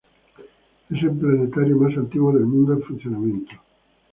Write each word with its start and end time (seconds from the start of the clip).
Es 0.89 1.03
el 1.03 1.11
planetario 1.11 1.77
más 1.77 1.95
antiguo 1.95 2.31
del 2.33 2.47
mundo 2.47 2.73
en 2.73 2.81
funcionamiento. 2.81 3.51